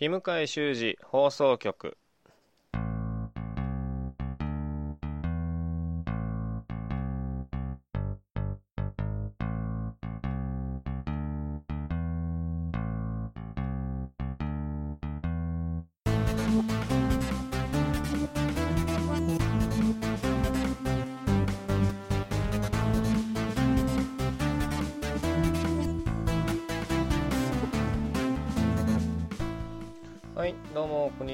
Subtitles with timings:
[0.00, 1.96] 日向修二放送局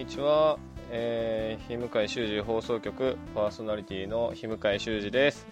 [0.05, 0.59] にちは、
[0.91, 5.47] えー、日向井修二放送局パーソナリティの日向井修二です、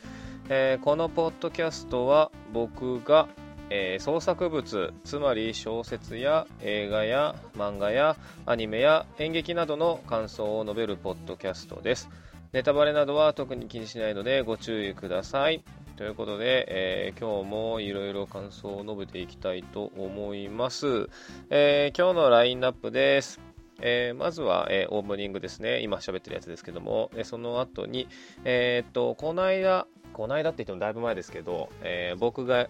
[0.51, 3.29] えーこのポッドキャストは僕が、
[3.71, 12.11] えー創作物つまり小説や映画や漫画やアニメや演劇などの感想を述べるポッドキャストです。
[12.53, 15.65] ネタバレなどは特に気にしないのでご注意ください。
[15.97, 21.09] ということで、えー今日もいろいろ感想を述べていきたいと思います、
[21.49, 23.52] えー今日のラインナップです。
[23.83, 25.81] えーまずは、えーオープニングですね。
[25.81, 28.09] 今喋ってるやつですけども、えその後に
[28.45, 32.69] えっとこの間この間って言ってもだいぶ前ですけど、え僕が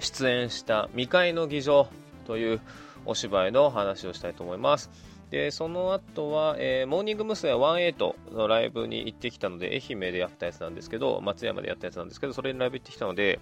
[0.00, 1.88] 出演した「未開の議場」
[2.26, 2.60] という
[3.06, 4.90] お芝居の話をしたいと思います。
[5.30, 7.52] でその後は、えーモーニング娘。
[7.52, 13.40] 18のライブに行ってきたので愛媛でやったやつなんですけど松山でやったやつなんですけどそれにライブ行ってきたので、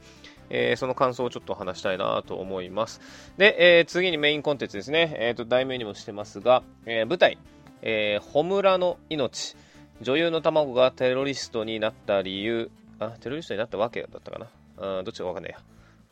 [0.50, 3.00] えーその感想をちょっと話したいなと思います。
[3.36, 7.39] で、えー次にメインコンテンツですね、えー、と題名にもしてますが、え舞台
[7.83, 9.56] 「えー、ホムラの命」
[10.02, 12.70] 女優の卵がテロリストになった理由。
[12.98, 14.47] あテロリストになったわけだったかな。
[14.78, 15.58] あーどっちかわかんないや。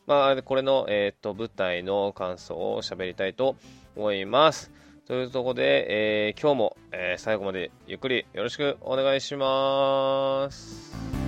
[0.07, 3.55] まあ、これの、えー、と舞台の感想を喋りたいと
[3.95, 4.71] 思います。
[5.07, 11.24] というところで、えー今日も、えー最後までゆっくりよろしくお願いします。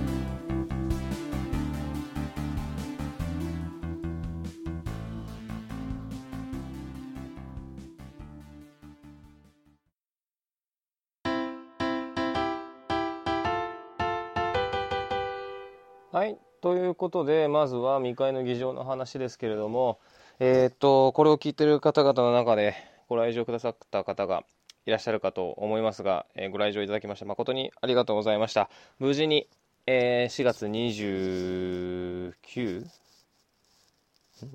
[16.10, 20.00] はい、ということで、まずは未開の議場の話ですけれども、
[20.38, 22.74] えーっと、これを聞いている方々の中で
[23.08, 24.44] ご来場くださった方が
[24.86, 28.70] いらっしゃるかと思いますが、えーご来場いただきまして誠にありがとうございました。
[28.98, 29.48] 無事に、
[29.86, 32.86] えー4月29、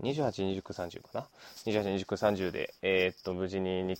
[0.01, 1.27] 28、29、30かな
[1.65, 3.95] ?28、29、30で、えーっと、無事にに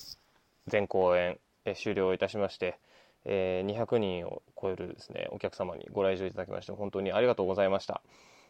[0.66, 2.80] 全公演、えー終了いたしまして、
[3.26, 8.02] えー200人を超えるですねお客様にご来場いただきまして本当にありがとうございました、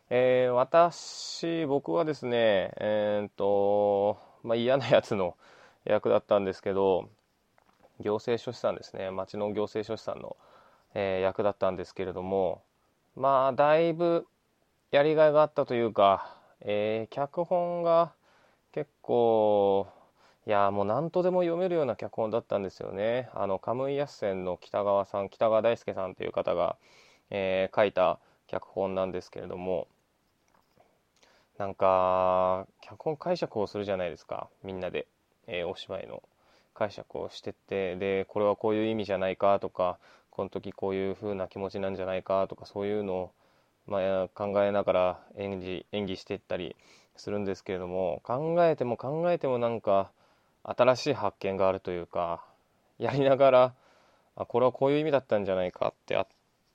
[0.09, 5.35] えー私僕はですねえーっと、まあ、嫌なやつの
[5.85, 7.09] 役だったんですけど
[7.99, 10.35] 行政書士さんですね町の行政書士さんの、
[10.93, 12.61] えー役だったんですけれども
[13.15, 14.25] まあだいぶ
[14.91, 18.13] やりがいがあったというか、えー脚本が
[18.71, 19.87] 結構
[20.45, 23.29] いやもう何とでも読めるような脚本だったんですよね。
[23.33, 26.75] あのカムイ・ヤッセンの北川さん北川大輔さんという方が、
[27.29, 29.87] えー書いた脚本なんですけれども
[31.57, 35.07] なんか脚本解釈をするじゃないですかみんなで、
[35.47, 36.21] えーお芝居の
[36.73, 39.97] 解釈をしてってでこれはこういう意味じゃないかとか
[40.31, 43.31] この時こういう風な気持ちなんじゃないかとかそういうのを、
[43.87, 46.75] まあ、考えながら演じ演技していったり
[47.15, 50.11] するんですけれども考えても考えてもなんか
[50.63, 52.43] 新しい発見があるというか
[52.97, 53.73] やりながら
[54.35, 56.25] あこれはこういう意味だったんじゃないかってあ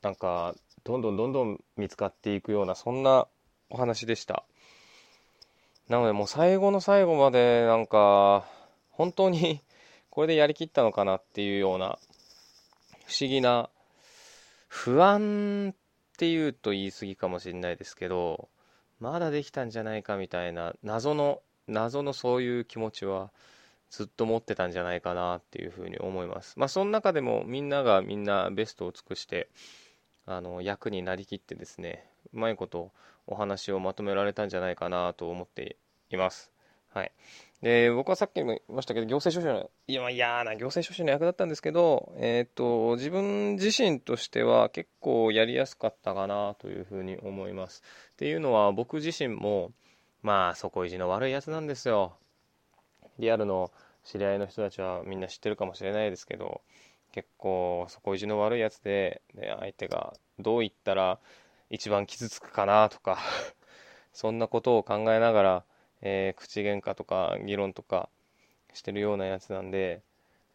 [0.02, 0.54] なんか
[0.84, 3.26] どんどんどんどん見つかっていくようなそんな
[3.70, 4.44] お話でした。
[5.88, 8.46] なのでもう最後の最後までなんか
[8.90, 9.62] 本当に
[10.10, 11.98] これでやりきったのかなっていうような
[13.06, 13.70] 不思議な
[14.68, 18.48] 不安っていうと言い過ぎかもしれないですけど
[19.00, 23.30] まだできたんじゃないかみたいな謎の謎のそういう気持ちは
[23.90, 26.58] ずっと持ってたんじゃないかなっていうふうに思います。
[26.58, 29.48] まあその中でもみんながみんなベストを尽くして
[30.26, 32.04] あの役になりきってですね
[32.34, 32.92] うまいこと
[33.26, 35.76] お話をまとめられたんじゃないかなと思って
[36.10, 36.52] います。
[36.90, 37.12] はい。
[37.62, 47.82] で僕はさっきも言いましたけど行政書士のいや嫌な行政書士の役だったんですけど、えー、と自分自身としては結構やりやすかったかなというふうに思います。
[48.12, 49.72] っていうのは僕自身も
[50.22, 52.16] まあ底意地の悪いやつなんですよ。
[53.18, 53.70] リアルの
[54.04, 56.60] 知り合いの人たちはみんな知ってるかもしれないですけど
[57.12, 61.18] 結構底意地の悪いやつでで相手がどう言ったら
[61.70, 63.18] 一番傷つくかなとか
[64.12, 65.64] そんなことを考えながら、
[66.02, 68.08] えー口喧嘩とか議論とか
[68.74, 70.02] してるようなやつなんで、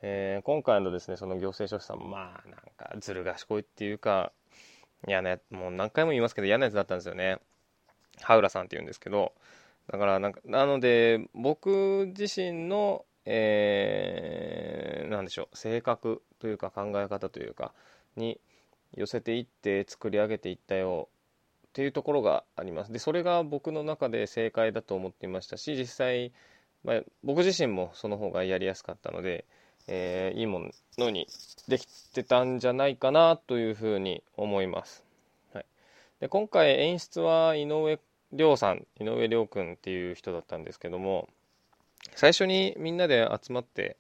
[0.02, 4.32] えー今回のですねその行政書士さんもまあなんかずる賢いっていうか
[5.08, 7.40] 嫌なやもう何回も言いますけど嫌なやつだったんですよね。
[8.22, 9.34] ハウラさんって言うんですけど
[9.92, 17.72] だからなんかなので僕自身のえー、なんでしょう性格というか考え方というか
[18.16, 18.40] に
[18.96, 21.08] 寄せていって作り上げていったよ
[21.68, 22.92] っていうところがあります。
[22.92, 26.32] でそれが僕の中で正解だと思っていましたし実際、
[26.84, 29.46] まあ、僕自身もその方がやりやすかったので、
[29.88, 31.28] えー、いいものに
[31.68, 35.04] できてたんじゃないかなというふうに思います、
[35.54, 35.66] はい、
[36.20, 37.98] で今回演出は井上
[38.34, 41.30] 亮さん井上亮君っていう人だったんですけども
[42.16, 43.98] 最初にみんなで集まって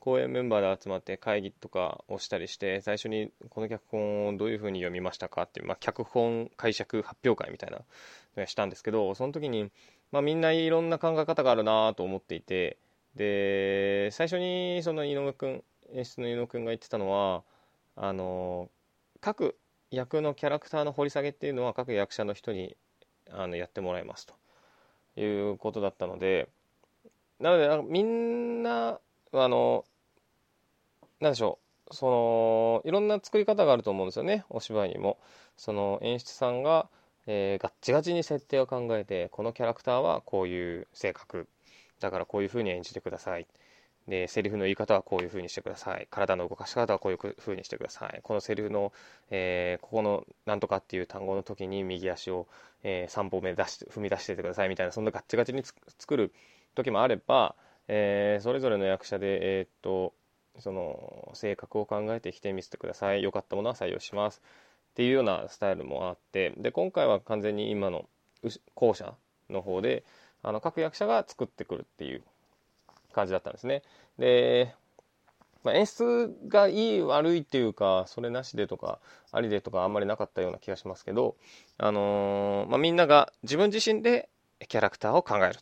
[0.00, 7.78] 公演メンバーで集まって会議とかをしたりして最初にこの脚本をどういうふうに読みましたかっていう、まあ、脚本解釈発表会みたいな
[8.36, 9.70] のをしたんですけどその時に、
[10.12, 12.78] まあ、みんないろんな考え方があるなと思っていて
[13.16, 17.42] で最初にその井上君演出の井上君が言ってたのは
[17.96, 18.70] あの
[19.20, 19.56] 各
[19.90, 22.76] 役のキャラクターの掘り下げっていうのは各役者の人に
[23.32, 24.34] あのやってもらいますと
[25.20, 26.48] いうことだったので
[27.40, 28.98] なのでみんな
[29.32, 29.84] あの
[31.20, 31.58] なんでしょ
[31.90, 35.18] うそのいろんな作り方があると思うんですよねお芝居にも。
[35.56, 36.88] その演出さんが、
[37.26, 41.48] えー、ガッチガチに設定を考えてこのキャラクターはこういう性格
[41.98, 43.46] だからこういう風に演じてください。
[44.08, 46.08] でセリフの言い方はこういう風にしてください。
[46.10, 48.20] 体の動かし方はこういう風にしてください。
[48.22, 48.92] このセリフの、
[49.30, 52.46] えー、ここのなんとかっていう単語の時に右足を、
[52.82, 54.70] えー、3歩目出して踏み出しててください。
[54.70, 55.62] みたいなそんなガッチガチに
[55.98, 56.32] 作る
[56.74, 57.54] 時もあれば、
[57.86, 60.14] えー、それぞれの役者で、えー、っと
[60.58, 63.22] その性格を考えて否定見せてください。
[63.22, 64.40] 良かったものは採用します。
[64.90, 66.54] っていうようなスタイルもあって。
[66.56, 68.08] で今回は完全に今の
[68.74, 69.14] 後者
[69.50, 70.04] の方で
[70.42, 72.22] あの各役者が作ってくるっていう
[73.12, 73.82] 感じだったんですね。
[74.18, 74.74] で、
[75.64, 79.00] まあ、演出がいい悪いっていうかそれなしでとか
[79.32, 81.36] ありでとかあんまりなかったような気がしますけど、
[81.78, 84.28] あのー、まあ、みんなが自分自身で
[84.68, 85.56] キャラクターを考える。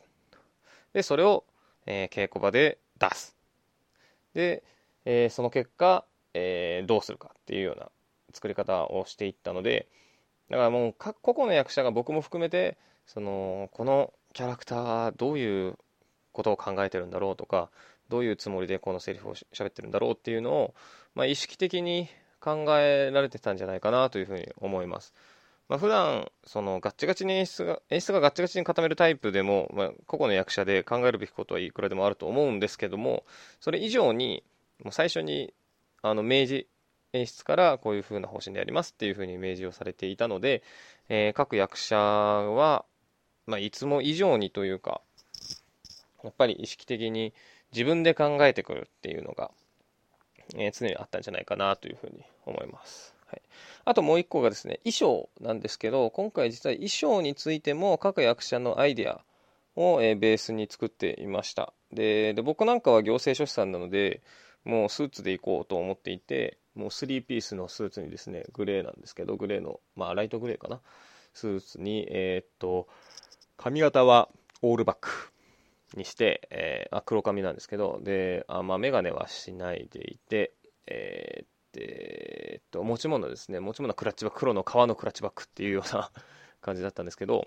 [0.93, 1.45] でそれを、
[1.87, 3.37] えー、稽古場で出す。
[4.35, 4.63] で
[5.07, 6.05] えー、その結果、
[6.35, 7.89] え、どうするかっていうような
[8.35, 9.89] 作り方をしていったので
[10.51, 12.77] だからもう個々の役者が僕も含めて
[13.07, 15.79] そのこのキャラクターどういう
[16.37, 17.71] ことを考えてるんだろうとか
[18.11, 20.75] どういうつもりでこのセリフを喋ってるんだろうっていうのを、
[21.15, 22.09] まあ、意識的に
[22.41, 25.15] 考えられてたんじゃないかなというふうに思います。
[25.69, 33.25] まあ、普段そのガッチガチに演出が演出がガッチガチに固めるタイプでも、まあ、個々の役者で考えるべきことはいくらでもあると思うんですけども
[33.59, 34.45] それ以上に
[34.85, 35.53] もう最初に
[36.03, 36.67] あの明示
[37.15, 40.63] 演出からこういう風な方針でやりますっていう風に明示をされていたので、
[41.09, 42.85] えー、各役者は、
[43.47, 45.01] まあ、いつも以上にというか
[46.27, 47.33] やっぱり意識的に
[47.73, 49.51] 自分で考えてくるっていうのが、
[50.55, 53.15] えー、常にあったんじゃないかなというふうに思います。
[53.27, 53.43] はい、
[53.85, 59.21] あともう一個がですね衣装なんですけど今回実は衣装についても各役者のアイデア
[59.75, 61.73] を、えー、ベースに作っていました。
[61.93, 64.23] で僕なんかは行政書士さんなので
[64.65, 70.81] もうスーツで行こうと思っていてもう3ピースのスーツにですねグレーなんですけどグレーのまあライトグレーかな。
[71.35, 72.89] スーツにえー、っと
[73.57, 74.29] 髪型は
[74.63, 75.33] オールバック。
[75.95, 80.53] にして、えー、あ黒髪なんですけどであ、まあ、眼鏡はしないでいて
[80.87, 86.11] えー、えー、っと持ち物ですね持ち物はクラッチバック黒の革のクラッチバックっていうような
[86.61, 87.47] 感じだったんですけど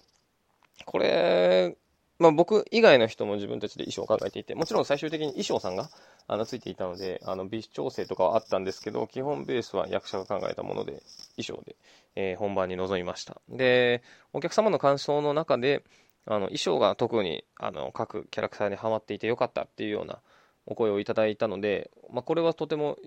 [0.86, 1.76] これ
[2.20, 5.90] まあ、僕以外の人も自分たちで衣装を考えていて、もちろん最終的に衣装さんが
[6.28, 11.02] あのついていたので、あの微調整とかはあったんですけど、基本ベースは役者が考えたもので、
[11.38, 11.78] 衣装で、
[12.18, 13.40] えー、本番に臨みました。
[13.48, 15.86] で、お客様の感想の中で、
[16.26, 20.20] あの衣装が特にあの各キャラクターにはまっていてよかったっていうような
[20.66, 22.98] お声をいただいたので、まあ、これはとても、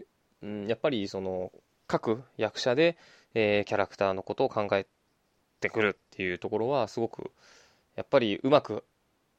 [0.42, 1.52] うん、やっぱりその
[1.86, 2.96] 各役者で、
[3.34, 4.86] えー、キャラクターのことを考え
[5.60, 7.30] てくるっていうところはすごく
[7.94, 8.84] やっぱりうまく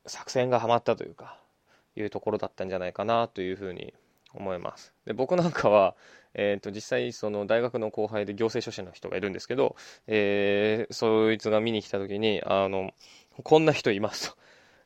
[0.05, 1.37] 作戦がはまったというか、
[1.95, 3.93] いうところだったんじゃないかなというふうに
[4.33, 4.93] 思います。
[5.05, 5.95] で僕なんかは、
[6.33, 9.75] えーと、実際その大学の後輩で行政書士の人がいるんですけど、
[10.07, 12.91] えー、そいつが見に来た時にあの
[13.41, 14.37] こんな人いますと。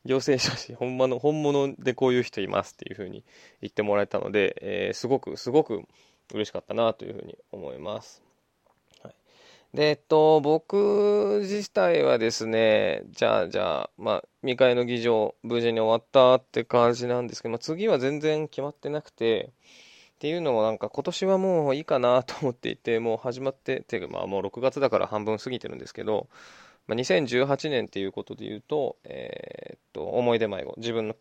[0.06, 3.26] 行政書士、本物本物でこういう人いますっていうふうに
[3.62, 5.84] 言ってもらえたので、えー、すごくすごく
[6.34, 8.24] 嬉しかったなというふうに思います。
[9.74, 19.52] で、えっと、僕自体はですね、じゃあ、じゃあ、まあ、未開の議場、無事に終わったって感じなんですけど、まあ、次は全然決まってなくて、
[20.16, 26.28] っていうのもなんか今年はもういいかなと思っていて、もう始まって、ていうかまあもう6月だから半分過ぎてるんですけど、
[26.88, 31.16] まあ、2018年っていうことで言うと、えー、っと、思い出迷子、自分の、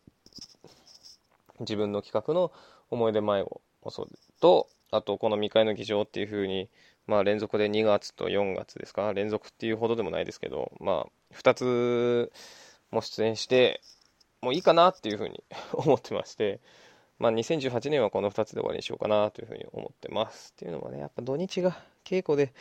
[1.59, 2.51] 自分の企画の
[2.89, 4.09] 思い出迷子もそう
[4.39, 6.69] と、あとこの未開の議場っていうふうに、
[7.07, 9.13] まあ、連続で2月と4月ですか？
[9.13, 12.31] 連続っていうほどでもないですけど、まあ、2つ
[12.91, 13.81] も出演して
[14.41, 15.43] もういいかなっていうふうに
[15.73, 16.59] 思ってまして
[17.19, 20.53] まあ、2018年はこの2つで終わりにしようかなというふうに思ってます。
[20.55, 22.53] っていうのもねやっぱ土日が稽古で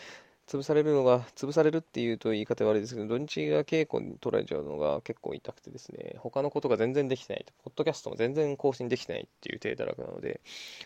[0.47, 10.41] 潰されるのが潰されるっていうと言い方悪いですけど土日が稽古に取られちゃうのが結構痛くてですね他のことが全然できてないとポッドキャストも全然更新できてないっていう手だらけなので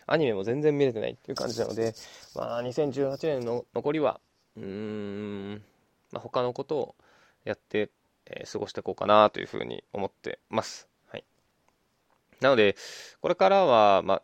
[0.07, 1.93] アニメも全然見れてないっていう感じなので
[2.35, 4.19] まあ2018年の残りは
[4.57, 5.61] うーん、
[6.11, 6.95] まあ、他のことを
[7.45, 7.89] やって
[8.31, 10.87] えー、過ごしていこうかなというふうに思ってます。
[11.07, 11.23] はい。
[12.39, 12.75] なので、
[13.21, 14.21] これからは、まあ、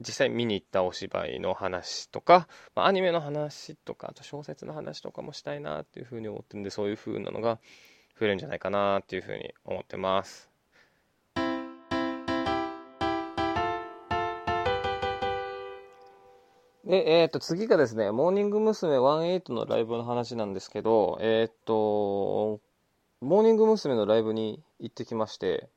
[0.00, 7.58] 実際見に行ったお芝居の話とか、まあ、アニメの話とか、あと小説の話とかもしたいなっていうふうに思ってるんで、そういうふうなのが
[8.18, 10.48] 増えるんじゃないかなっていうふうに思ってます。
[16.88, 18.98] で、えっ、ー、と、次がですね、モーニング娘。
[18.98, 22.60] 18のライブの話なんですけど、えっ、ー、と、
[23.20, 23.94] モーニング娘。
[23.94, 25.68] のライブに行ってきまして、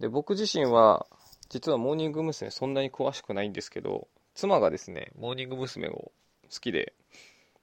[0.00, 1.06] で、僕自身は、
[1.48, 2.50] 実はモーニング娘。
[2.50, 5.88] そんなに詳しくないんですけど、妻がですね、モーニング娘。
[5.88, 6.12] を
[6.52, 6.94] 好きで、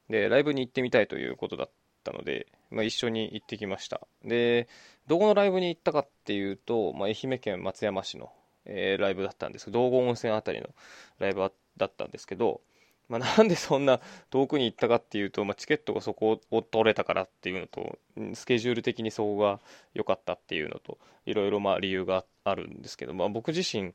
[0.09, 1.69] で、ライブに行ってみたいということだっ
[2.03, 4.01] たので、まあ、一緒に行ってきました。
[4.23, 4.67] で、
[5.07, 8.31] どこのライブに行ったかっていうと、まあ、愛媛県松山市の、
[8.65, 10.69] えー、ライブだったんです道後温泉あたりの
[11.19, 12.61] ライブだったんですけど、
[13.09, 17.99] まあ、なんでそんな遠くに行ったかっていうと、まあ、チケットがそこを取れたからっていうのと、
[18.33, 19.59] スケジュール的にそこが
[19.93, 23.93] 良かったっていうのと、いろいろまあ理由があるんですけど、まあ、僕自身、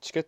[0.00, 0.26] チケッ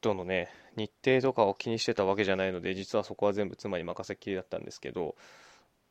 [0.00, 5.14] トのね、日程とかを気にしてたわけじゃないので、実はそこは全部妻に任せっきりだったんですけど、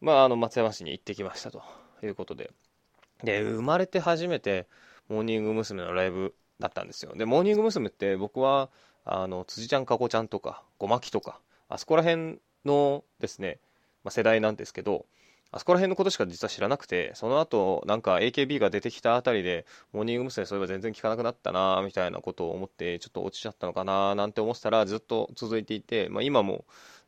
[0.01, 1.63] まあ、あの松山市に行ってきましたと
[2.03, 2.51] いうことで。
[3.23, 4.67] で、生まれて初めて、
[5.09, 5.81] モーニング娘。
[5.81, 7.13] のライブだったんですよ。
[7.15, 7.87] で、モーニング娘。
[7.87, 8.69] って僕は、
[9.05, 13.59] あの、辻ちゃん、かこちゃんとか、ごまきとか、あそこら辺のですね、
[14.03, 15.05] まあ、世代なんですけど、
[15.51, 20.47] あそこら辺のことしか実は知らなくて、その後、なんか AKB が出てきたあたりで、モーニング娘。
[20.47, 26.65] そういえば全然聞かなくなったなみたいなことを思って、ちょっと落ちちゃったのかななんて思ってたら、ずっと続いていて、まあ、今も、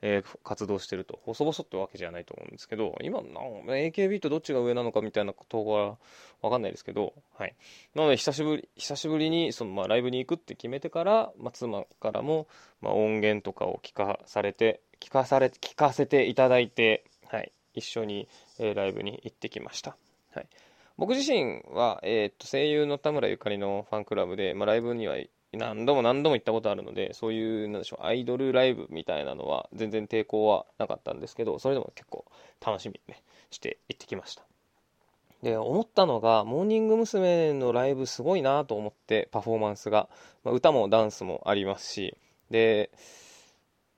[0.08, 5.98] えー、活動してると、細々ってわけじゃないと思うんですけど、今の、AKB とどっちが上なのかみたいなことは
[6.44, 7.56] わかんないですけど、はい。
[7.96, 12.48] なので、久しぶり、久しぶりに、その、まあ、ライブに行くって決めてから、まあ、妻からも、
[12.82, 17.52] まあ、音源とかを聞かされて、聞かされ、聞かせていただいて、はい。
[17.74, 18.28] 一緒に、
[18.60, 19.98] えー、ライブに行ってきました。
[20.36, 20.48] はい。
[20.98, 25.18] 僕自身は、えー、っと、声優の田村ゆかりのファンクラブで、まあ、ライブには
[25.58, 32.26] 何度も何度も行ったことあるので、そういう、なんでしょう、アイドルライブみたいなのは全然抵抗はなかったんですけど、それでも結構
[32.66, 34.44] 楽しみにね、して行ってきました。
[35.42, 37.54] で、思ったのが、モーニング娘。
[37.54, 40.10] のライブすごいなと思って、パフォーマンスが。
[40.44, 42.18] まあ、歌もダンスもありますし、
[42.50, 42.90] で、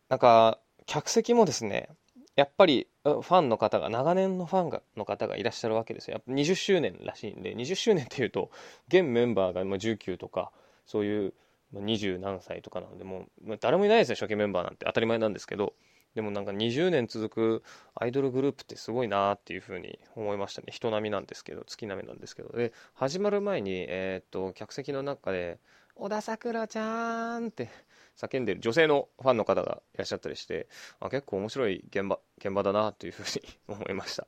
[0.09, 1.89] なんか、客席もですね、
[2.35, 6.13] やっぱりファンの方が、長年のファンがの方がいらっしゃるわけですよ。
[6.13, 8.51] やっぱ20周年らしいんで、20周年っていうと、
[8.87, 10.51] 現メンバーが19とか、
[10.85, 11.33] そういう
[11.73, 15.73] 20何歳とかなんで、もう誰もいないですよ、初期メンバーなんて当たり前なんですけど、
[16.15, 20.67] でもなんか20年続くアイドルグループってすごいなっていうふうに思いましたね。
[20.71, 22.49] 人並みなんですけど、月並みなんですけど。
[22.57, 25.59] で、始まる前に、えー、っと、客席の中で、
[25.93, 27.69] 小田さくらちゃんって
[28.15, 30.67] 叫んでる女性のファンの方がいらっしゃったりして、
[30.99, 34.27] あ結構面白い現場、現場だなというふうに思いました。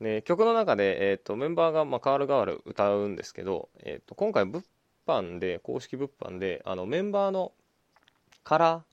[0.00, 4.62] で、曲の中で、えっ、と、メンバーが、まあ、変わる変わる歌うんですけど、えっ、と、今回物
[5.08, 7.52] 販で、公式物販で、あの、メンバーの
[8.44, 8.84] カラ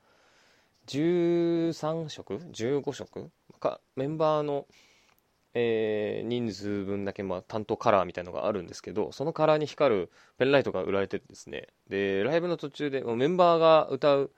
[0.88, 3.32] ー13色 ?15 色？
[3.60, 4.68] か、メンバーの、
[5.54, 14.32] えー、人数分だけ、まあ、担当カラーみたいのがあるんですけど、そのカラーに光るペンライトが売られててですね、で、ライブの途中で、メンバーが歌う、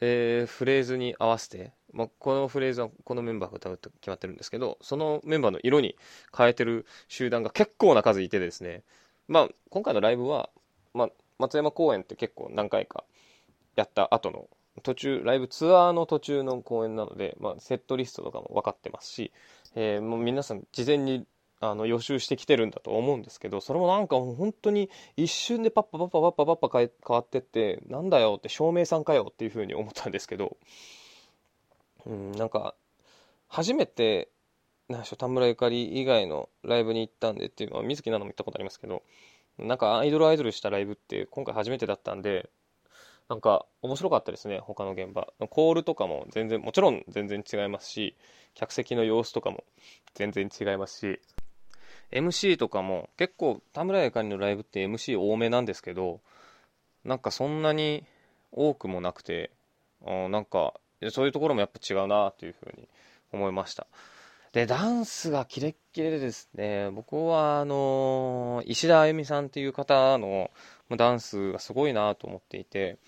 [0.00, 5.96] えー、フレーズに合わせて、まあ、このフレーズはこのメンバーが歌うと決まってるんですけど、そのメンバーの色に
[6.36, 8.82] 変えてる集団が結構な数いてですね、
[9.28, 10.50] まあ、今回のライブは、
[10.94, 13.04] ま、松山公演って結構何回か
[13.76, 14.48] やった後の
[14.82, 19.32] 途中、ライブツアーの途中の公演なので、まあ、セットリストとかも分かってますし、
[19.74, 21.26] えー、もう皆さん事前に
[21.60, 30.56] あの予習してきてるんだと思うんですけどそれもなんか本当に一瞬でパッパパッパパッパパッパ変わってってなんだよって照明さんかよっていうふうに思ったんですけど、
[32.06, 32.74] うん、なんか
[33.48, 34.28] 初めて
[34.88, 39.02] なんでしょう田村ゆかり以外のライブに行ったんでっていうのは水木奈々も行ったことありますけど
[39.58, 42.48] なんかアイドルアイドルしたライブって今回初めてだったんで
[43.28, 45.28] なんか面白かったですね、他の現場。
[45.50, 48.16] コールとかも全然、もちろん全然違いますし、
[48.54, 49.64] 客席の様子とかも
[50.14, 51.20] 全然違いますし、
[52.10, 56.20] MC とかも結構田村ゆかりのライブって MC 多めなんですけど、
[57.04, 58.04] なんかそんなに
[58.50, 59.50] 多くもなくて、
[60.06, 60.72] あなんか
[61.10, 62.88] そういうところもやっぱ違うなというふうに
[63.32, 63.86] 思いました。
[64.52, 70.50] で、ダンスがキレッキレでですね、僕は、あの石田あゆみさんっていう方の
[70.96, 72.98] ダンスがすごいなと思っていて、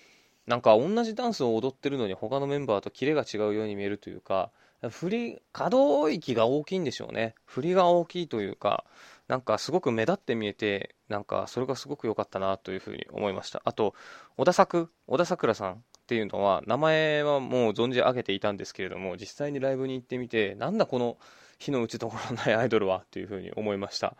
[0.45, 4.51] なんか同じダンスを踊ってるのに他のメンバーとキレが違うように見えるというか、
[4.89, 7.35] 振り、可動域が大きいんでしょうね。
[7.45, 8.83] 振りが大きいというか、
[9.27, 13.61] なんかすごく目立って見えて、なんかそれがすごく良かったなというふうに思いました。
[13.65, 13.93] あと、
[14.37, 21.15] 小田作、小田桜さんっていうのは、名前はもう存じ上げていたんですけれども、実際にライブに行ってみて、なんだこの
[21.57, 24.17] 火の打ちどころないアイドルはというふうに思いました。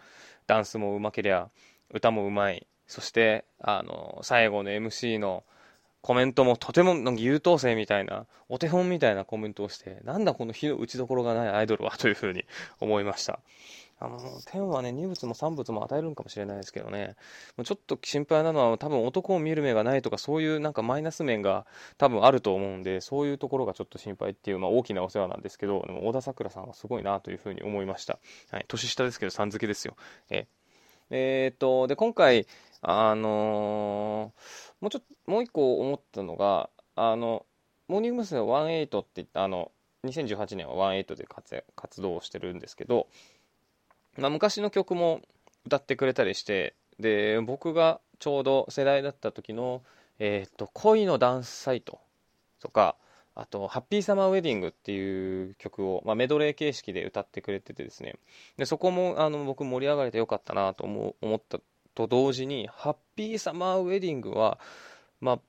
[0.48, 1.50] ダンスも上手けりゃ、
[1.94, 2.68] 歌も上手い。
[2.88, 5.44] そして、あの、最後の MC の、
[6.02, 12.46] コメントもとてもなんか優等生みたいな、お手本みたいなコメントをして、なんだこの火の打ちどころがないアイドルはというふうに
[12.80, 13.42] 思いました。
[14.04, 17.16] あの、天はね、2物も3物も与えるんかもしれないですけどね、
[17.64, 21.68] ちょっと心配なのは多分男を見る目がないとかそういうなんかマイナス面が
[22.00, 28.18] 多分あると思うんで、そういうところがちょっと心配っていう、まあ大きなお世話なんですけど、でも小田さくらさんはすごいなというふうに思いました。
[28.50, 29.96] はい、年下ですけど、さん付けですよ。
[30.32, 30.48] え
[31.12, 32.48] えー、っと、で、今回、
[32.82, 37.46] あのー、もうちょっと、もう一個思ったのが、あの、
[37.88, 38.40] モーニング娘。
[38.40, 39.72] 18って言った、あの、
[40.06, 43.08] 2018年は18で活活動してるんですけど、
[44.18, 45.22] まあ、昔の曲も
[45.66, 49.82] 歌ってくれたりして、で、僕がちょうど世代だった時の、
[50.20, 52.00] えっ、と、恋のダンスサイト
[52.60, 52.96] とか、
[53.34, 58.16] あと、ハッピーサマーウェディングっていう曲を、まあ、メドレー形式で歌ってくれててですね、
[58.58, 61.60] でそこもあの僕盛り上がれてよかったなと思思った
[61.96, 64.60] と同時に、ハッピーサマーウェディングは、
[65.22, 65.40] ま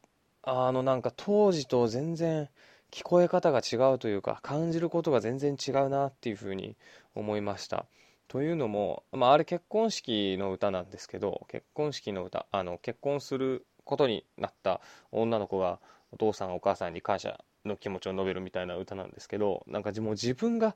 [0.44, 2.48] あ、あのなんか当時と全然
[2.92, 6.76] 聞こえ方が違うというか、感じることが全然違うなっていうふうに
[7.14, 7.86] 思いました。
[8.32, 15.80] というのも、まあ、あれ結婚式の歌なんですけど、結婚式の歌、あの結婚することになった女の子が
[16.12, 20.74] お父さんお母さんに感謝の気持ちを述べるみたいな歌なんですけど、なんかもう自分が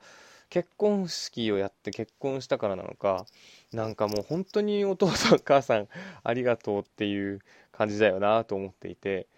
[0.51, 3.25] 結婚式をやって結婚したからなのか、
[3.73, 5.89] なんかもう本当にお父さんお母さん
[6.25, 7.41] ありがとうっていう
[7.73, 9.29] 感じだよなと思っていて、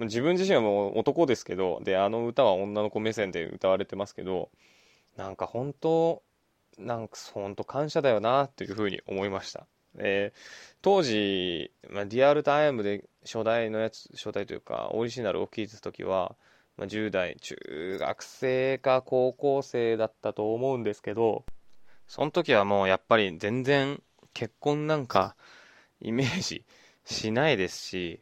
[0.00, 4.50] 自分自身はもう男ですけど、で、あの歌は女の子目線で歌われてますけど、
[5.16, 6.24] なんか本当、
[6.78, 9.66] なんか本当感謝だよなというふうに思いました。
[9.98, 16.34] えー、当時、まあ、リアルタイムで初代のやつ、初代というか、オリジナルを聴いてた時は、
[16.76, 21.44] まあ、10代、中学生か高校生だったと思うんですけど、
[22.08, 25.36] その時はもうやっぱり全然結婚なんか
[26.00, 26.64] イメージ
[27.04, 28.20] しないですし、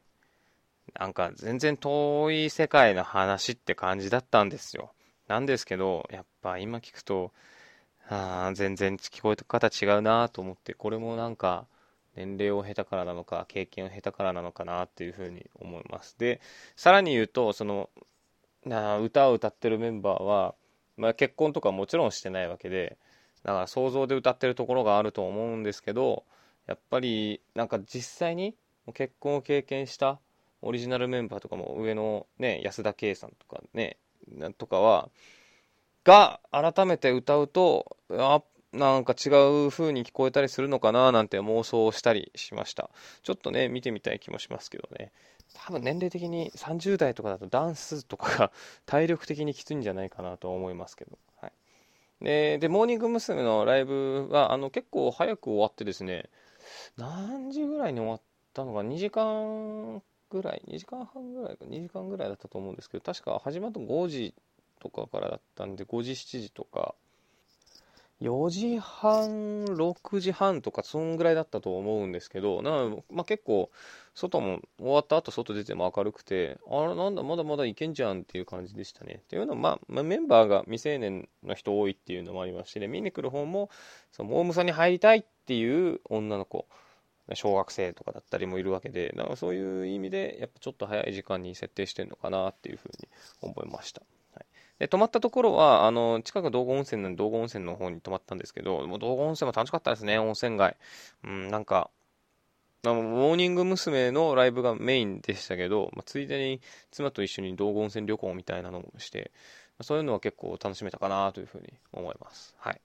[0.95, 4.93] なんか全然遠い世界の話って感じだったんですよ。
[5.29, 7.33] なんですけど、やっぱ今聞くと、
[8.11, 11.67] ああ全然聞こえ方違うなと思って、これもなんか
[12.17, 16.17] 年齢を経たからなのか、経験を経たからなのかなっていうふうに思います。
[16.19, 16.41] で、
[16.77, 17.89] さらに言うと、その、
[18.65, 20.55] な歌を歌ってるメンバーは、
[20.97, 22.99] まあ、結婚とかもちろんしてないわけで
[23.45, 26.25] だから想像で歌ってるところがあると思うんですけど
[26.67, 28.55] やっぱりなんか実際に
[28.95, 30.21] 結婚を経験した
[30.63, 33.97] オリジナルメンバーとかも上のね安田圭さんとかね
[34.37, 35.09] なんとかは
[36.05, 39.31] が改めて歌うとあなんか違
[39.67, 42.91] う風に聞こえたりするのかななんて妄想したりしました。
[43.23, 45.13] ちょっとね見てみたい気もしますけどね。
[45.55, 48.53] 多分年齢的に30代とかだとダンスとかが
[48.87, 51.53] 体力的にきついんじゃないかなと思いますけど、はい、
[52.25, 53.43] ででモーニング娘。
[53.43, 56.31] のライブはあの結構早く終わってですね
[56.97, 58.21] 何時ぐらいに終わっ
[58.55, 64.35] たのか2時間ぐらい2時間半ぐらいか2時間ぐらいだったと思うんですけど確か始まった5時
[64.81, 66.95] とかからだったんで5時7時とか
[68.21, 73.71] 4時半、6時半とか、そんぐらいだったと思うんですけど、なまあ、結構、
[74.15, 79.21] 外も終わった後外出ても明るくて、あら、なんだ、まだまだいけんじゃんっていう感じでしたね。
[79.25, 83.71] っていうのは、まあ、まあ、メンバーが未成年の人多いっていうのもありますしね、見に来る方も、
[84.13, 86.67] そのモームさんに入りたいっていう女の子、
[87.33, 93.09] 小学生とかだったりもいるわけで、だかそういう意味で、やっぱちょっと早い時間に設定してるのかなっていうふうに
[93.41, 94.03] 思いました。
[94.81, 100.77] で、泊まったところは、あの、近く道後温泉なんで道後温泉の方に泊まったんですけど、もう道後温泉も楽しかったですね、温泉街。
[101.23, 101.91] うん、なんか、
[102.83, 104.11] モーニング娘。
[104.11, 109.33] のライブがメインでしたけど、まあ、ついでに妻と一緒に道後温泉旅行みたいなのもして、
[109.83, 112.57] そういうのは結構楽しめたかなというふうに思います。
[112.59, 112.81] はい。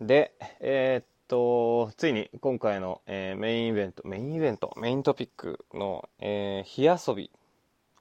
[0.00, 7.30] で、えー、っと、ついに今回の、えー、メインイベント、メインイベント、メイントピックの、えー、火遊び、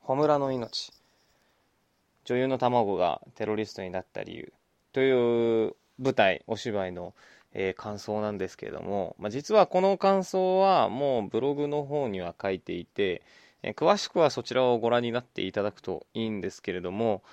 [0.01, 0.91] 穂村の命、
[2.23, 4.53] 女優の卵がテロリストになった理由
[4.93, 7.13] という舞台、お芝居の、
[7.53, 13.21] えー、感想なんですけれども、まあ、実はこの感想はもうブログの方には書いていて、
[13.63, 17.23] え詳しくはそちらをご覧になっていただくといいんですけれども、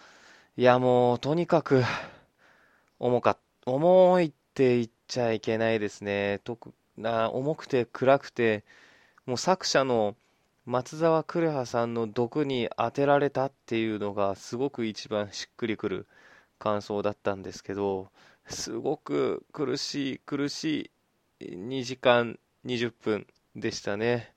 [0.57, 1.83] いやもう、とにかく、
[2.98, 6.40] 重か、重いって言ってちゃいけないですね。
[6.44, 8.64] 特な、重くて暗くて、
[9.27, 10.16] もう作者の
[10.66, 16.07] 松沢呉葉さんの毒に当てられたっていうのがすごく一番しっくりくる
[16.59, 18.09] 感想だったんですけど、
[18.48, 20.90] すごく苦しい苦し
[21.40, 24.33] い2時間20分でしたね。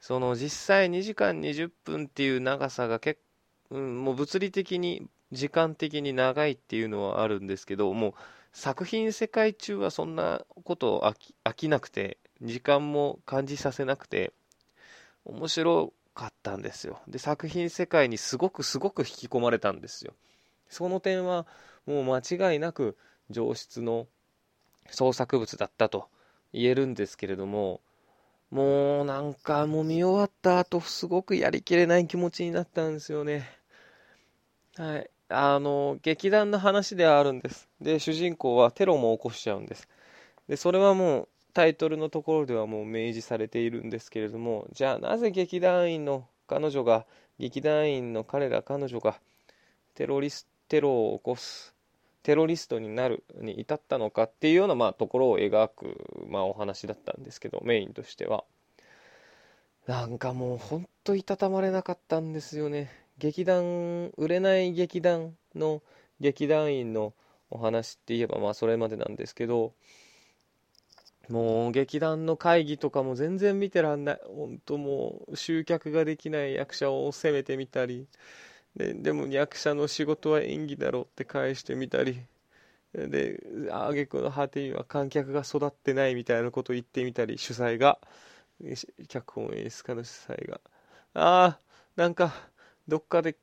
[0.00, 3.20] その実際2時間20分っていう長さが結
[3.68, 8.14] 構、うん、もう物理的に時間的に長いっていうのはあるんですけどもう
[8.52, 14.32] 作品世界中はそんなことを飽き飽きなくて時間も感じさせなくて
[15.24, 17.00] 面白かったんですよ。
[17.08, 20.14] で作品世界にすごくすごく引き込まれたんですよ。
[20.68, 21.46] その点は
[21.86, 22.96] もう間違いなく
[23.30, 24.06] 上質の
[24.90, 26.08] 創作物だったと
[26.52, 27.80] 言えるんですけれども
[28.50, 33.48] もうなんかもう見終わった後すごくやりきれない気持ちになったんですよね。
[34.76, 35.10] はい。
[35.32, 37.68] あの劇団の話ではあるんです。
[37.80, 39.88] で主人公はテロも起こしちゃうんです。
[40.48, 47.06] でそれはもうタイトルのところではもう明示されているんですけれどもじゃあなぜ劇団員の彼女が
[47.38, 49.16] 劇団員の彼ら彼女が
[49.94, 51.74] テロリステロを起こす
[52.22, 58.44] テロリストになるに至ったのかっていうような、まあ、ところを描く、まあ、お話だったんですけどメインとしては。
[59.86, 63.01] なんかもうほんといたたまれなかったんですよね。
[63.18, 65.82] 劇団売れない劇団の
[66.20, 67.14] 劇団員の
[67.50, 69.74] お話って言えばまあそれまでなんですけど
[71.28, 74.20] もう劇団の会議とかも全然見てらんない。
[74.26, 78.06] 本当もう集客ができない役者を責めてみたり
[78.76, 82.20] ででも役者の仕事は演技だろうって返してみたり
[82.94, 87.98] で挙句の果てには観客が育ってないみたいなことを言ってみたり主催が
[89.08, 90.60] 脚本演出家の主催が。
[91.14, 91.60] ああ
[91.96, 92.32] なんか
[92.88, 93.36] どっかで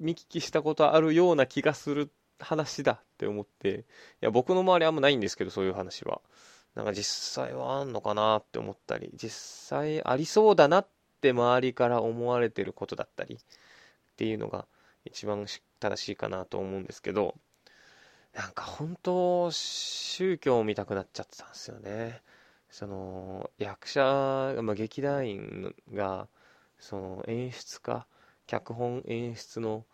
[0.00, 3.84] 見聞きしたことあるような気がする話だって思って
[4.22, 6.20] いや僕の周りあんまないんですけどそういう話は。
[6.74, 10.86] なんか実際はあんのかなって思ったり実際ありそうだなっ
[11.20, 13.38] て周りから思われてることだったりっ
[14.16, 14.64] ていうのが
[15.04, 15.44] 一番
[15.80, 17.34] 正しいかなと思うんですけど
[18.32, 22.22] なんか本当宗教を見たくなっちゃってたんですよね。
[22.70, 26.28] その役者、まあ、劇団員が
[26.78, 28.06] その演出家
[28.48, 29.84] 脚本演出の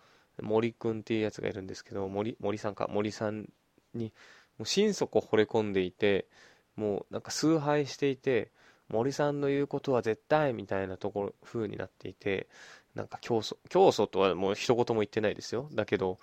[0.40, 3.50] 森くんっていうやつがいるんですけど森森さんか森さん
[3.92, 4.12] に
[4.56, 6.26] もう心底惚れ込んでいて
[6.76, 8.50] もうなんか崇拝していて
[8.88, 12.48] 森さんの言うことは絶対みたいなところ風になっていて
[12.94, 15.68] なんか教祖教祖とはもう一言も言ってないですよ。
[15.72, 16.18] だけど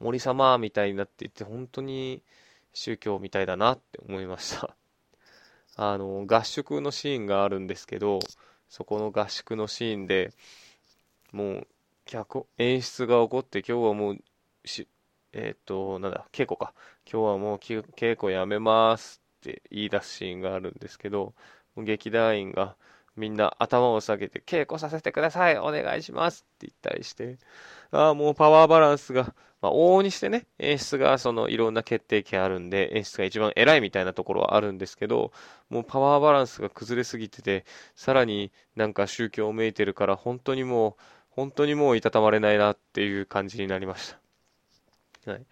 [0.00, 2.22] 森様みたいになっていて本当に
[2.72, 4.76] 宗教みたいだなって思いました。
[5.76, 8.18] あの合宿のシーンがあるんですけど
[8.68, 10.32] そこの合宿のシーンで
[11.32, 11.66] もう
[12.06, 14.18] 脚演出が起こって今日はもう
[14.64, 14.88] し
[15.32, 16.72] えっ、ー、となんだ稽古か。
[17.10, 21.34] 今日はもう稽古やめますって言い出すシーンがあるんですけど
[21.76, 22.76] 劇団員が
[23.16, 27.38] みんな頭を下げて稽古させてくださいお願いしますって言ったりして
[27.90, 35.32] ああもうパワーバランスが、まあ、往々にしてね演出がそのいろんな決定権あるんで演出が一番偉いみたいなところはあるんですけど
[35.70, 37.64] もうパワーバランスが崩れすぎてて
[37.94, 41.02] さらになんか宗教をめいてるから本当にもう
[41.36, 44.14] 本当にもういたたまれないなっていう感じになりまし
[45.24, 45.30] た。
[45.32, 45.46] はい。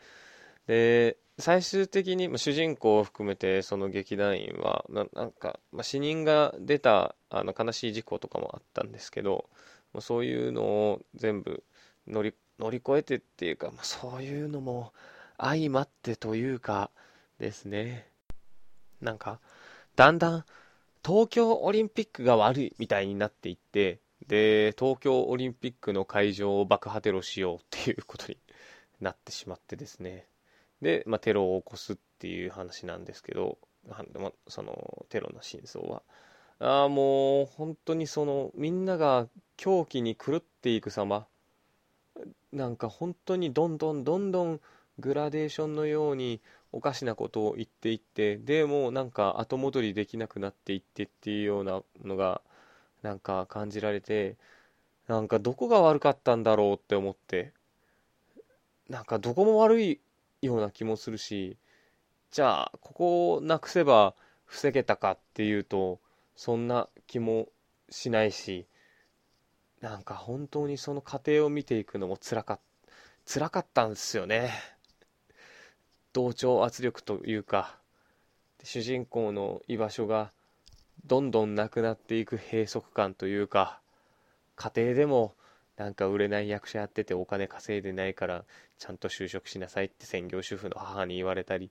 [0.66, 9.48] で、最終的に、まあ、主人公を含めてその劇団員はななんか、まあ、死人が出たあの悲しい事故とかもあったんですけど
[9.92, 11.64] もうそういうのを全部
[12.06, 14.92] 乗り乗り越えてっていうか、まあ、そういうのも
[15.36, 16.90] 相まってというか
[17.40, 18.06] ですね
[19.00, 19.40] なんか
[19.96, 20.44] だんだん
[21.04, 28.38] 東京オリンピックが悪いみたいになっていってで、東京オリンピックの会場を爆破テロしようっていうことに
[29.00, 30.26] なってしまってですね。
[30.80, 33.58] で、まあ、テロを起こすっていう話なんですけど、
[34.48, 36.02] そのテロの真相は。
[36.58, 41.26] ああ、もう本当にそのみんなが狂気に狂っていく様。
[42.52, 44.60] なんか本当にどんどんどんどん
[44.98, 46.40] グラデーションのように
[46.72, 52.40] おかしなことを言っていってでもうなんか後戻りできなくなっていってっていうようなのが
[53.04, 54.36] なんか感じられて
[55.08, 57.52] なんかどこが悪かったんだろうって思って
[58.88, 60.00] なんかどこも悪い
[60.40, 61.58] ような気もするし
[62.30, 64.14] じゃあここをなくせば
[64.46, 66.00] 防げたかっていうと
[66.34, 67.48] そんな気も
[67.90, 68.66] しないし
[69.82, 72.58] なんか本当にその過程を見ていくのもつらか
[73.26, 74.50] 辛かったんですよね。
[76.14, 77.76] 同調圧力というか
[78.62, 80.32] 主人公の居場所が
[81.06, 83.80] どんどんなくなっていく閉塞感というか
[84.56, 85.34] 家庭でも
[85.76, 88.44] なんか売れない役者やっててお金稼いでないから
[88.78, 91.70] ちゃんと就職しなさいって専業主婦の母に言われたり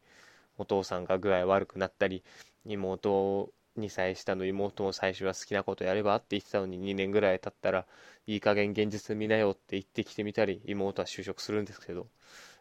[0.58, 2.24] お父さんが具合悪くなったり
[2.66, 7.86] 妹2歳下の妹も最初は好きなことやればって言ってたのに2年ぐらい経ったら
[8.28, 12.08] いい加減現実見なよって言ってきてみたり妹は就職するんですけど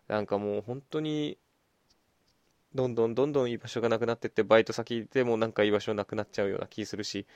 [0.08, 1.36] なんかもう本当に
[2.74, 7.26] どんどんどんどん居場所がなくなってってバイト先でもなんか居場所なくなっちゃうような気するし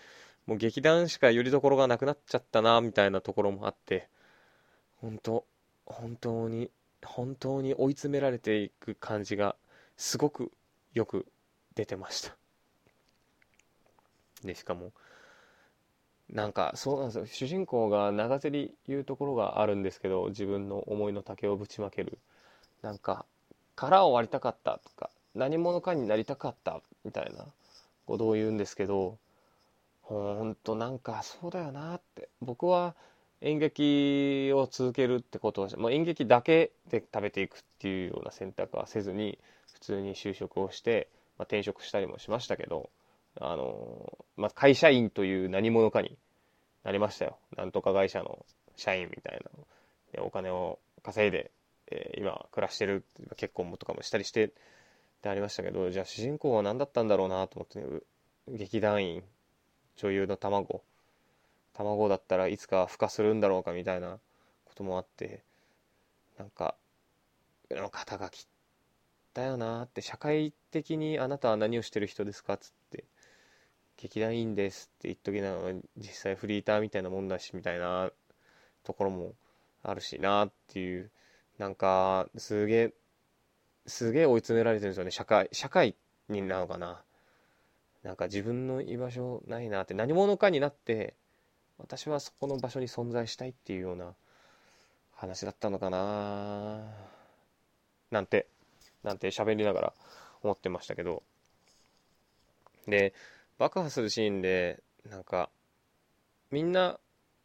[0.47, 4.09] もう劇団しか寄り所がなくなっちゃったなみたいなところもあって
[4.97, 5.45] 本当
[5.85, 6.71] 本当に
[7.05, 9.57] 本当に追い詰められていく感じが
[9.97, 10.51] すごく
[10.95, 11.27] よく
[11.75, 12.37] 出てました。
[14.45, 14.93] でしかも
[16.31, 17.27] なんかそうなんですよ。
[17.27, 22.19] 主人公が長ゼリ言うところがあるんですけど自分の思いの丈をぶちまける。
[22.83, 23.27] なんか
[23.77, 27.45] 殻を割りたかったとか何者かになりたかったみたいな
[28.07, 29.19] ことを言うんですけど
[30.03, 32.29] ほんとなんかそうだよなって。
[32.41, 32.95] 僕は
[33.43, 39.39] 演劇を続けるってことを、まあ、演劇だけで食べていくっていうような選択はせずに
[39.75, 42.89] 普通に就職をして、まあ、転職したりもしましたけど
[43.41, 46.17] あの、まあ、会社員という何者かに
[46.85, 47.37] なりましたよ。
[47.57, 48.47] なんとか会社の
[48.77, 49.51] 社員みたいな
[50.13, 51.51] でお金を稼いで、
[51.91, 53.05] えー、今暮らしてる
[53.37, 54.53] 結婚もとかもしたりして
[55.17, 57.81] ってありましたけどじゃあ主人公は何だったんだろうなと思って、
[58.51, 59.23] ね、劇団員
[59.97, 60.83] 女優の卵。
[61.73, 64.19] 卵だったらいつか孵化するんだろうかみたいな
[64.65, 65.43] こともあって
[66.39, 66.75] なんか
[67.91, 68.47] 肩書き
[69.35, 73.05] だよなって社会的にあなたは何をしてる人ですかっつって
[73.99, 78.11] 劇団員ですって言っときながら実際フリーターみたいなもんだしみたいな
[78.83, 79.35] ところも
[79.83, 81.11] あるしなっていう
[81.59, 82.95] なんかすげえ
[83.87, 85.11] すげえ追い詰められてるんですよね。
[85.11, 85.95] 社会社会
[86.29, 87.03] になのかな。
[88.03, 89.95] なんか自分の居場所ないなって。
[89.95, 91.15] 何者かになって
[91.79, 94.15] 私はそこの場所に存在したいっていうような
[95.15, 96.85] 話だったのかな。
[98.11, 98.47] なんて
[99.03, 99.93] なんて喋りながら
[100.43, 101.23] 思ってましたけど。
[102.87, 103.15] で
[103.59, 105.51] 爆破するシーンでなんか
[106.51, 106.99] みんな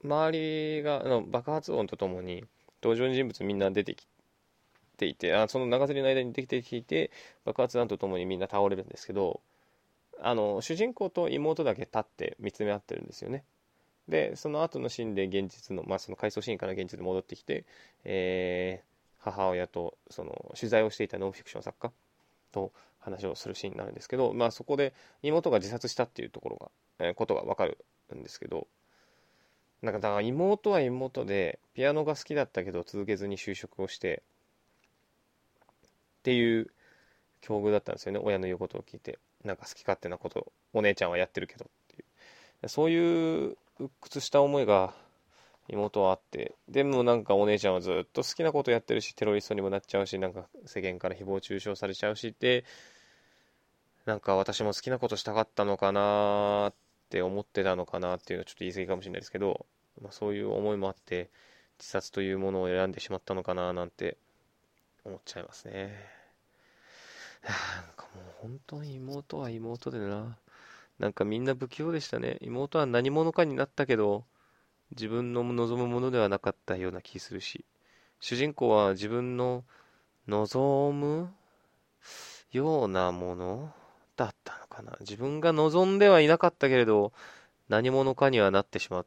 [0.04, 2.46] 周りがの爆発音とともに
[2.84, 4.08] 登場人物みんな出てき
[5.02, 7.10] ていてあその長釣りの間に出てきて
[7.44, 9.42] 爆発音とともにみんな倒れるんですけど
[10.22, 13.44] あの主人公と妹だけ立って見つめ合ってるんですよね。
[14.08, 17.66] でその後のシーンで現実の,、まあその回想シーンから現実で戻ってきて、
[18.04, 21.92] えー、母親とその取材をしていたノンフィクション作家
[22.52, 26.72] と話をするシーンになるんですけど、まあ、そこで妹が自殺したっていうところが、
[27.08, 27.78] えー、ことが分かる
[28.14, 28.68] んですけど
[29.82, 34.22] なんかだから妹は妹でピアノが好きだったけど続けずに就職をして
[36.22, 36.68] っていう
[37.42, 38.20] 境遇だったんですよね。
[38.24, 39.18] 親の言うことを聞いて。
[39.44, 42.06] なんか好き勝手なことお姉ちゃんはやってるけどってい
[42.64, 42.70] う。
[42.70, 44.94] そういう鬱屈した思いが
[45.68, 46.54] 妹はあって。
[46.70, 52.66] でもなんかお姉ちゃんはずっと好きなことやってるしテロリストにもなっちゃうしなんか世間から誹謗中傷されちゃうしって。
[54.06, 56.74] なんか私も好きなことしたかったのかなっ
[57.10, 59.66] て思ってたのかなっていうのはちょっと言い過ぎかもしれないですけど、
[60.02, 61.30] まあ、そういう思いもあって
[61.78, 64.18] 自殺というものを選んでしまったのかななんて
[65.06, 65.94] 思っちゃいますね。
[67.44, 67.54] なん
[67.96, 70.38] かもう本当に妹は妹でな。
[71.00, 72.38] なんかみんな不器用でしたね。
[72.42, 74.26] 妹は何者かになったけど、
[74.92, 77.66] 自分の望むものではなかったような気するし、
[78.20, 79.64] 主人公は自分の
[80.28, 81.34] 望む
[82.52, 83.74] ようなもの
[84.16, 84.98] だったのかな。
[85.00, 87.14] 自分が望んではいなかったけれど、
[87.70, 89.06] 何者かにはなってしま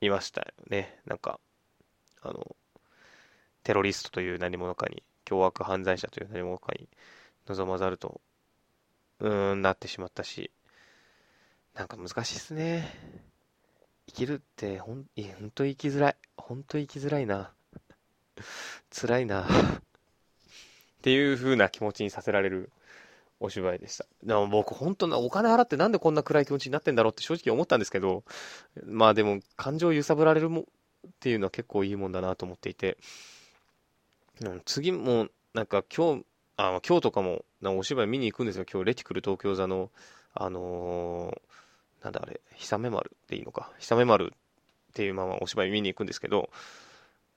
[0.00, 0.98] いましたよね。
[1.06, 1.38] なんか、
[2.22, 2.56] あの、
[3.62, 6.88] テロリストという何者かに、凶悪犯罪者という何者かに
[7.46, 8.22] 望まざると、
[9.20, 10.50] うーん、なってしまったし、
[11.74, 12.90] なんか難しいっすね。
[14.06, 16.16] 生きるってほん、ほんと生きづらい。
[16.36, 17.52] ほんと生きづらいな。
[18.90, 19.42] 辛いな。
[19.42, 19.46] っ
[21.02, 22.70] ていう風な気持ちにさせられる
[23.40, 24.06] お芝居でした。
[24.22, 28.24] でも僕本当な、お金払ってなんでこんな暗い気持ちになってんだろうって正直思ったんですけど、
[28.84, 32.96] まあでも感情を揺さぶられるもっていうのは結構いいもんだなと思っていて、
[34.64, 36.24] 次もなんか今日、
[36.56, 38.66] あ今日とかもなお芝居見に行くんですよ。
[38.70, 39.90] 今日レティクル東京座の、
[40.34, 41.56] あのー
[42.06, 46.50] なんだあれ、久め丸っていいのか、久め丸っていうままお芝居見に行くんですけど、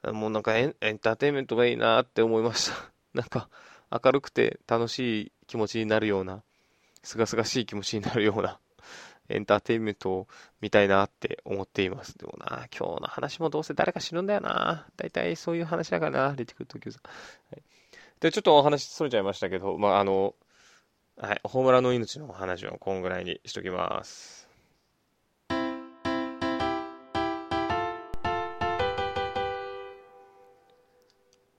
[0.03, 2.75] もうなんかエンエンターテインメントがいいなって思いました。
[3.13, 3.49] なんか
[3.91, 6.43] 明るくて楽しい気持ちになるような、
[7.01, 8.59] すがすがしい気持ちになるような
[9.29, 10.27] エンターテインメントを
[10.61, 12.17] 見たいなって思っています。
[12.17, 14.87] でもな、今日の話もどうせ誰か死ぬんだよな。
[14.97, 17.01] 大体そういう話だからな、出てくる東京さん。
[17.07, 17.63] はい、
[18.19, 20.35] で、ちょっとお話それちゃいましたけど、まあ、あの、
[21.17, 24.47] はい、ホームランの命のお話はこんぐらいにしときます。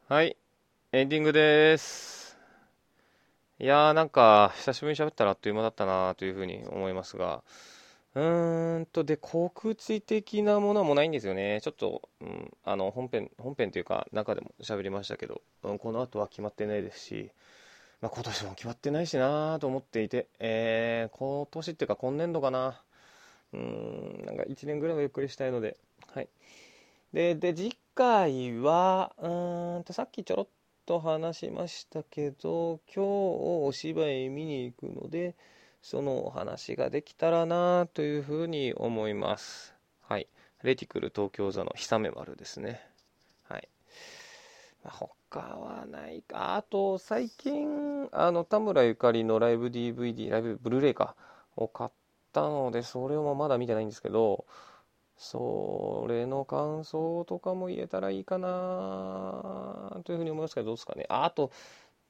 [0.08, 0.36] はい、
[0.90, 2.19] エンディングです。
[3.60, 7.42] いやー、なんか、久しぶりに喋ったらあっという間だったなというふうに思いますが、
[8.14, 11.60] うーんと、で、告知的なものはもうないんですよね。
[11.62, 17.30] ちょっと、うん、あの、本編、本編というか、中でも喋りましたけど、うん、この後は決まってないですし、
[18.00, 22.80] まあ、今年も決まってないしなと思っていて、えー、今年っていうか今年度かな。
[23.52, 25.76] うん、なんか1年ぐらいはゆっくりしたいので、
[26.14, 26.30] はい。
[27.12, 30.46] で、で、次回は、うんと、さっきちょろっ
[30.90, 35.36] と話しましたけど、今日お芝居見に行くので、
[35.82, 39.72] そのお話ができたらなというふうに思います。
[40.02, 40.26] はい。
[40.64, 42.80] レティクル東京座の久め丸ですね。
[43.44, 43.68] はい。
[44.82, 44.94] まあ、
[45.28, 46.56] 他はないか。
[46.56, 51.14] あと、最近、あの、田村ゆかりのライブ DVD、ライブブルーレイか、
[51.54, 51.90] を買っ
[52.32, 54.44] たので、それもまだ見てないんですけど、
[55.20, 61.04] それの感想とかも言えたらいいかなというふうに思いますけど、どうですかね。
[61.10, 61.52] あと、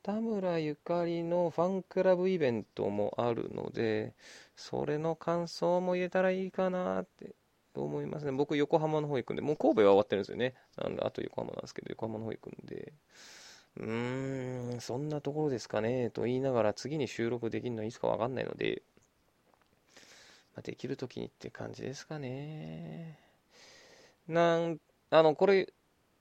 [0.04, 4.14] 田村ゆかりのファンクラブイベントもあるので、
[4.54, 7.34] それの感想も言えたらいいかなって
[7.74, 8.30] 思いますね。
[8.30, 10.54] 僕、横浜の方行くんで、もう神戸は終わってるんですよね。
[10.80, 12.92] なんで、あと横浜なんですけど、横浜の方行くんで、
[13.76, 18.82] うーん、そんなところですかね、と言いながら、次に収録できるのはいつかわかんないので、
[20.56, 23.18] ま、できるときにって感じですかね。
[24.28, 24.78] なん、
[25.10, 25.72] あの、これ、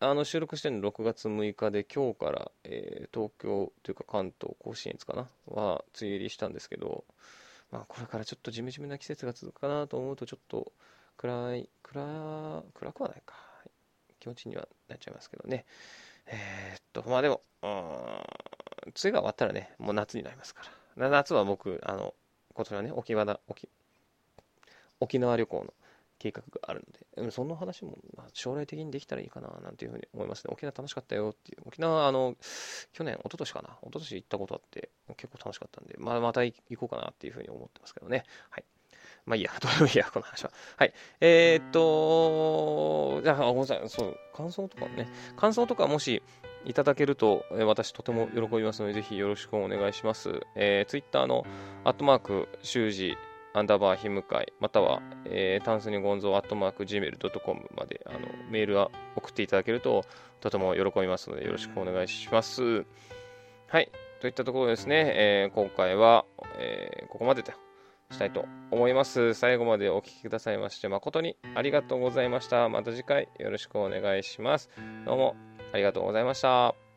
[0.02, 5.28] あの収録してるの6月6日で今日から、えー東京というか関東甲信越かな？
[5.48, 7.04] は梅雨入りしたんですけど、
[7.70, 10.72] まあ、これからちょっとジメジメな季節が続くかなと思うとちょっと
[11.18, 13.36] 暗い暗暗くはないか。
[14.22, 15.65] 気持ちにはなっちゃいますけどね。
[16.28, 20.63] えーっとまあでも梅雨が終わったらねもう夏になりますか
[20.96, 21.10] ら。
[21.10, 22.13] 夏は僕あの
[22.54, 23.68] 今年はね沖縄沖
[25.00, 25.74] 沖縄旅行の
[26.20, 26.84] 計画がある
[27.18, 27.98] ので、その話も
[28.34, 30.52] 将来的にできたらいいかななんていうふうに思いますね。
[30.52, 31.62] 沖縄楽しかったよっていう。
[31.66, 32.36] 沖縄、あの、
[32.92, 33.70] 去年、一昨年かな。
[33.82, 38.26] 一昨年行ったことあって、結構楽しかったんで、まあ、また行こうかなっていうふうに思ってますけどね。
[38.50, 38.66] はい。
[39.26, 40.52] まあいいや、どうでもいいや、この話は。
[40.76, 40.94] はい。
[41.22, 43.90] えー、っと、じゃあ、ごめんなさい。
[43.90, 45.08] そう、感想とかね、
[45.38, 46.22] 感想とかもし
[46.66, 50.42] いただけると、え私とても喜びますので、ぜひよろしくお願いします。
[50.56, 51.46] えー、ツイッターの、
[51.84, 53.16] アットマーク、修二、
[53.54, 60.06] アンダーバーひむかい、または、えー、タンスにゴンゾーアットマーク Gmail.com まであのメールは送っていただけると
[60.40, 62.86] とても喜びますのでよろしくお願いします。
[63.68, 63.92] はい。
[64.22, 66.26] といったところですね、えー今回は、
[66.58, 67.52] えーここまでと
[68.12, 69.34] したいと思います。
[69.34, 72.70] 最後までお聞きくださいまして誠にありがとうございました。
[72.70, 74.70] また次回よろしくお願いします。
[75.06, 75.36] どうも
[75.74, 76.88] ありがとうございました。